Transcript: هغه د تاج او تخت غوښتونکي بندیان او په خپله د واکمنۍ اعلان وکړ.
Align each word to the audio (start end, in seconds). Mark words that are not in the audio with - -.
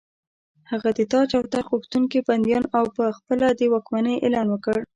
هغه 0.71 0.89
د 0.97 0.99
تاج 1.11 1.29
او 1.37 1.43
تخت 1.53 1.69
غوښتونکي 1.73 2.19
بندیان 2.27 2.63
او 2.77 2.85
په 2.95 3.05
خپله 3.17 3.47
د 3.59 3.61
واکمنۍ 3.73 4.15
اعلان 4.19 4.47
وکړ. 4.49 4.77